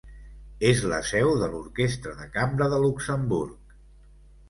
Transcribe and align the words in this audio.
És 0.69 0.81
la 0.91 1.01
seu 1.09 1.29
de 1.43 1.51
l'Orquestra 1.53 2.17
de 2.25 2.29
Cambra 2.39 2.73
de 2.75 2.83
Luxemburg. 2.89 3.81